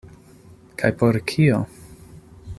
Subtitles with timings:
[0.83, 1.61] Kaj por kio?